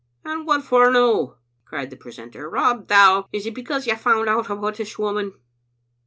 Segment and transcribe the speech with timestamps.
[0.25, 4.49] And what for no?" cried the precentor." Rob Dow, is it because you've found out
[4.49, 5.33] about this woman?"